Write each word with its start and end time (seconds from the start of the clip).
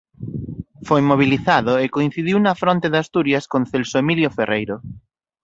Foi 0.87 1.01
mobilizado 1.11 1.73
e 1.83 1.85
coincidiu 1.95 2.37
na 2.41 2.53
fronte 2.61 2.87
de 2.93 2.99
Asturias 3.03 3.43
con 3.51 3.61
Celso 3.71 3.95
Emilio 4.03 4.29
Ferreiro. 4.37 4.75